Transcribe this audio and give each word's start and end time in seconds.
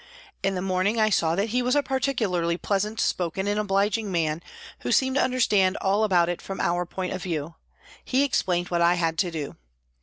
In 0.41 0.55
the 0.55 0.63
morning 0.63 0.99
I 0.99 1.11
saw 1.11 1.35
that 1.35 1.49
he 1.49 1.61
was 1.61 1.75
a 1.75 1.83
particularly 1.83 2.57
pleasant 2.57 2.99
spoken 2.99 3.45
and 3.45 3.59
obliging 3.59 4.11
man, 4.11 4.41
who 4.79 4.91
seemed 4.91 5.15
to 5.17 5.21
understand 5.21 5.77
all 5.79 6.03
about 6.03 6.27
it 6.27 6.41
from 6.41 6.59
our 6.59 6.87
point 6.87 7.13
of 7.13 7.21
view. 7.21 7.53
He 8.03 8.23
explained 8.23 8.69
what 8.69 8.81
I 8.81 8.95
had 8.95 9.15
to 9.19 9.29
do. 9.29 9.57